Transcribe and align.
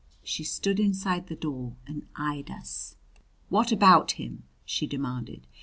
She 0.23 0.43
stood 0.43 0.79
inside 0.79 1.27
the 1.27 1.35
door 1.35 1.75
and 1.85 2.07
eyed 2.15 2.49
us. 2.49 2.95
"What 3.49 3.71
about 3.71 4.13
him?" 4.13 4.45
she 4.65 4.87
demanded. 4.87 5.45